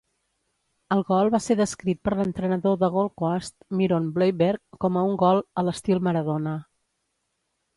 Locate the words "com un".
4.87-5.15